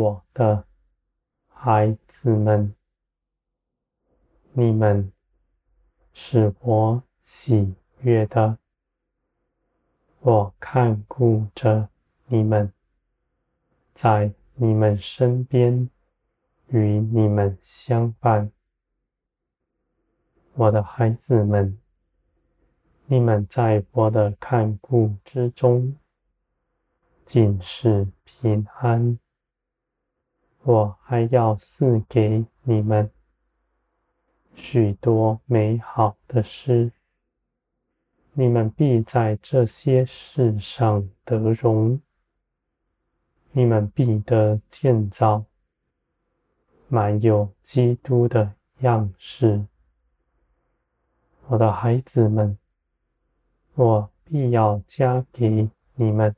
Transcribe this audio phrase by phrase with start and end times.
[0.00, 0.64] 我的
[1.46, 2.74] 孩子们，
[4.54, 5.12] 你们
[6.14, 8.56] 是我喜悦的。
[10.20, 11.90] 我看顾着
[12.24, 12.72] 你们，
[13.92, 15.90] 在你们身边，
[16.68, 18.50] 与你们相伴。
[20.54, 21.78] 我的孩子们，
[23.04, 25.94] 你们在我的看顾之中，
[27.26, 29.18] 尽是平安。
[30.62, 33.10] 我还要赐给你们
[34.54, 36.92] 许多美好的事。
[38.32, 42.00] 你们必在这些事上得荣，
[43.52, 45.44] 你们必得建造，
[46.88, 49.66] 满有基督的样式。
[51.48, 52.56] 我的孩子们，
[53.74, 56.36] 我必要加给你们，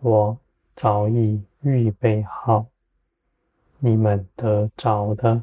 [0.00, 0.38] 我
[0.74, 2.66] 早已预备好
[3.80, 5.42] 你们得着的，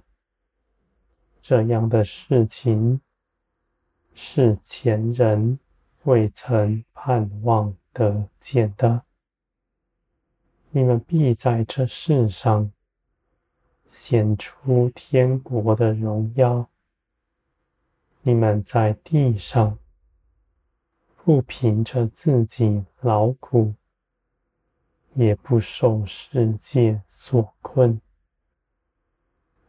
[1.42, 3.02] 这样的事情。
[4.16, 5.60] 是前人
[6.04, 9.04] 未曾盼望得见的。
[10.70, 12.72] 你们必在这世上
[13.88, 16.70] 显出天国的荣耀。
[18.22, 19.78] 你们在地上
[21.18, 23.74] 不凭着自己劳苦，
[25.16, 28.00] 也不受世界所困。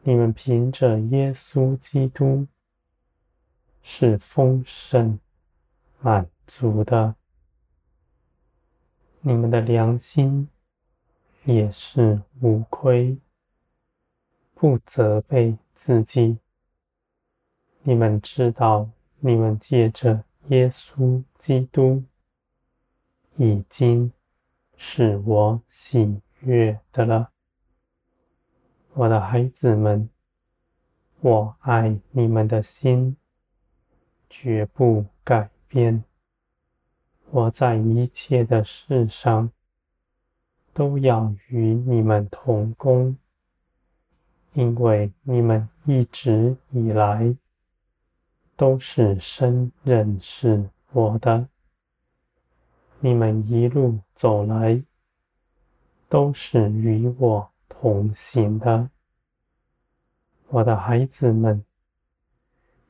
[0.03, 2.47] 你们凭着耶稣基督。
[3.87, 5.19] 是丰盛、
[5.99, 7.13] 满足的，
[9.21, 10.49] 你们的良心
[11.43, 13.15] 也是无亏，
[14.55, 16.39] 不责备自己。
[17.83, 18.89] 你们知道，
[19.19, 22.03] 你们借着耶稣基督，
[23.37, 24.11] 已经
[24.77, 27.31] 是我喜悦的了。
[28.93, 30.09] 我的孩子们，
[31.21, 33.17] 我爱你们的心。
[34.27, 36.03] 绝不改变。
[37.29, 39.49] 我在一切的事上
[40.73, 43.15] 都要与你们同工，
[44.51, 47.33] 因为你们一直以来
[48.57, 51.47] 都是深认识我的。
[53.05, 54.81] 你们一路走来
[56.09, 58.89] 都是与我同行的，
[60.47, 61.63] 我的孩子们。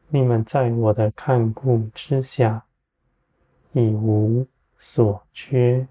[0.07, 2.65] 你们在我的看顾之下，
[3.73, 5.85] 一无所缺。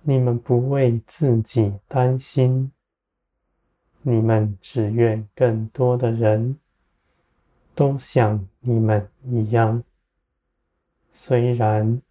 [0.00, 2.72] 你们不为自己担心，
[4.00, 6.58] 你们只愿更多的人
[7.76, 9.84] 都像你们一样。
[11.12, 12.02] 虽然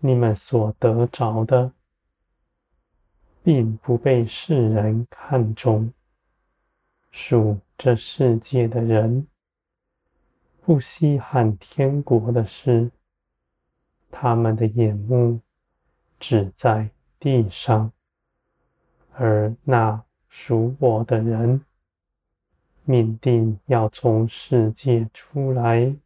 [0.00, 1.72] 你们所得着的，
[3.42, 5.92] 并不被世人看重，
[7.10, 9.26] 属这世界的人。
[10.60, 12.90] 不稀罕天国的事，
[14.10, 15.40] 他们的眼目
[16.20, 17.90] 只在地上；
[19.14, 21.64] 而那属我的人，
[22.84, 25.96] 命定要从世界出来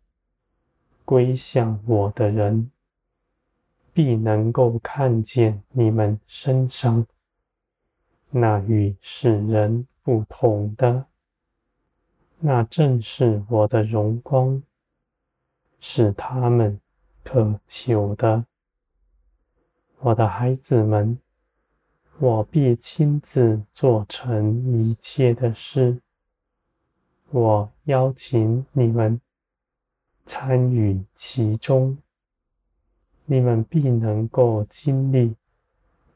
[1.04, 2.72] 归向我的人，
[3.92, 7.06] 必能够看见你们身上
[8.30, 11.06] 那与世人不同的。
[12.41, 14.62] 那正是我的荣光，
[15.78, 16.81] 是他们
[17.22, 18.44] 渴求的。
[20.00, 21.16] 我的孩子们，
[22.19, 26.00] 我必亲自做成一切的事。
[27.31, 29.20] 我邀请你们
[30.26, 31.96] 参与其中，
[33.26, 35.36] 你们必能够经历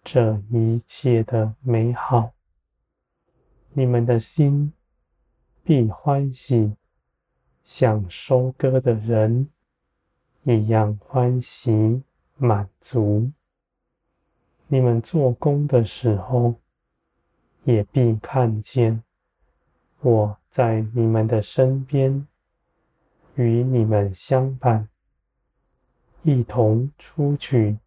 [0.04, 2.32] 这一切的美好。
[3.72, 4.72] 你们的心。
[5.68, 6.76] 必欢喜，
[7.64, 9.48] 像收割的人
[10.44, 12.04] 一样欢喜
[12.36, 13.32] 满足。
[14.68, 16.54] 你们做工的时候，
[17.64, 19.02] 也必看见
[20.02, 22.28] 我在你们的身边，
[23.34, 24.88] 与你们相伴，
[26.26, 27.78] 一同出去，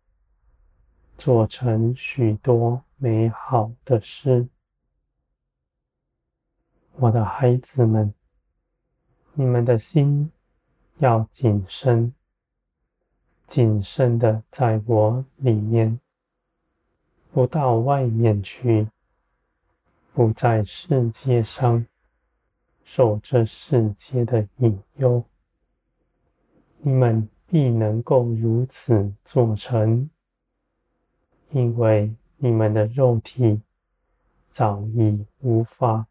[1.17, 4.47] 做成许多美好的事。
[6.95, 8.13] 我的孩子们，
[9.33, 10.31] 你们的心
[10.99, 12.13] 要谨慎，
[13.45, 15.99] 谨慎的在我里面，
[17.33, 18.87] 不到外面去，
[20.13, 21.85] 不在世界上
[22.85, 25.21] 受这世界的引诱。
[26.77, 30.07] 你们必能够如此做成，
[31.49, 33.59] 因为你们的肉体
[34.51, 36.05] 早已无法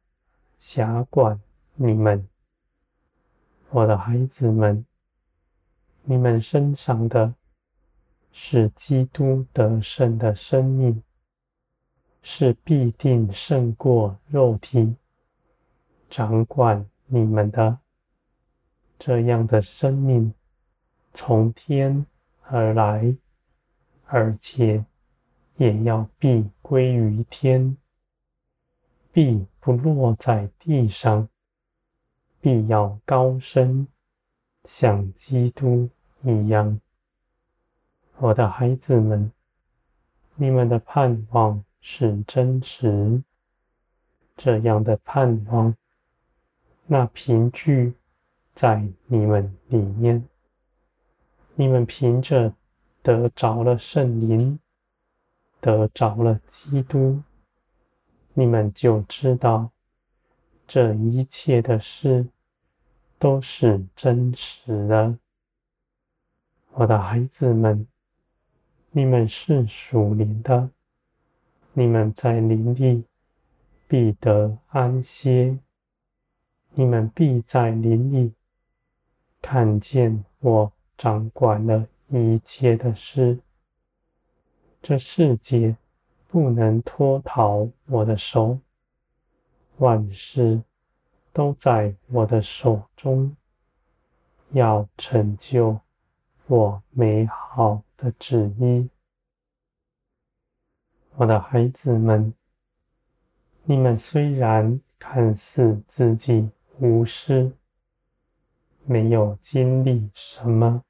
[0.58, 1.40] 辖管
[1.76, 2.28] 你们。
[3.70, 4.84] 我的孩子们，
[6.02, 7.32] 你们身上的
[8.32, 11.00] 是基督得胜的生命，
[12.20, 14.96] 是必定胜过肉体
[16.10, 17.78] 掌管你们的。
[18.98, 20.34] 这样的生命
[21.12, 22.06] 从天
[22.42, 23.16] 而来，
[24.06, 24.84] 而且
[25.56, 27.76] 也要必归于天，
[29.12, 31.28] 必不落在地上，
[32.40, 33.86] 必要高升，
[34.64, 35.88] 像基督
[36.22, 36.80] 一样。
[38.18, 39.32] 我的孩子们，
[40.36, 43.22] 你们的盼望是真实，
[44.36, 45.74] 这样的盼望，
[46.86, 47.94] 那凭据。
[48.54, 50.28] 在你们里面，
[51.60, 52.54] 你们凭着
[53.02, 54.60] 得着了圣灵，
[55.60, 57.20] 得着了基督，
[58.32, 59.68] 你们就知道
[60.68, 62.28] 这一切的事
[63.18, 65.18] 都是真实的。
[66.74, 67.88] 我的孩子们，
[68.92, 70.70] 你们是属灵的，
[71.72, 73.02] 你们在灵里
[73.88, 75.58] 必得安歇，
[76.74, 78.32] 你们必在灵里。
[79.42, 83.38] 看见我掌管了一切的事，
[84.82, 85.76] 这世界
[86.26, 88.58] 不能脱逃我的手，
[89.76, 90.60] 万事
[91.32, 93.36] 都在我的手中，
[94.50, 95.78] 要成就
[96.48, 98.90] 我美好的旨意。
[101.14, 102.34] 我的孩子们，
[103.62, 107.52] 你们虽然看似自己无事，
[108.84, 110.82] 没有经历什么，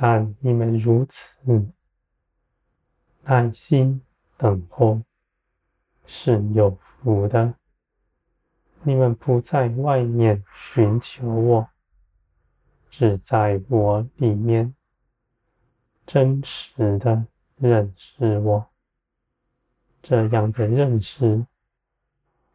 [0.00, 1.40] 但你们如此
[3.24, 4.00] 耐心
[4.36, 5.02] 等候，
[6.06, 7.52] 是有福的。
[8.84, 11.68] 你们不在外面寻求我，
[12.88, 14.72] 只在我里面
[16.06, 18.68] 真实的认识我。
[20.00, 21.44] 这样的认识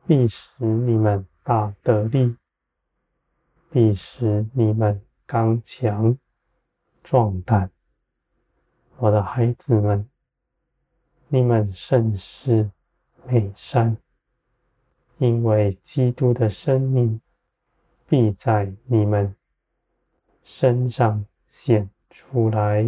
[0.07, 2.37] 必使你们大得力。
[3.69, 6.17] 必使你们刚强
[7.03, 7.69] 壮胆，
[8.97, 10.09] 我的孩子们，
[11.27, 12.71] 你们甚是
[13.25, 13.97] 美善，
[15.17, 17.19] 因为基督的生命
[18.07, 19.35] 必在你们
[20.43, 22.85] 身上显出来。